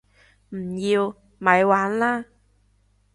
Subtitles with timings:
[0.49, 1.15] 唔要！
[1.37, 2.25] 咪玩啦